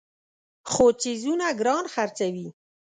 [0.71, 2.47] خو څیزونه ګران خرڅوي.